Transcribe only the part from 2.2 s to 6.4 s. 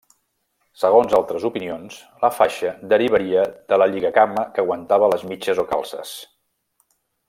la faixa derivaria de la lligacama que aguantava les mitges o calces.